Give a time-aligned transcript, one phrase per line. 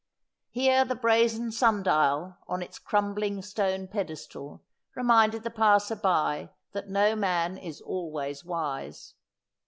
[0.49, 4.63] Here the brazen sun dial, on its crumbUng stone pedestal,
[4.95, 9.13] reminded the passer by that no man is always wise.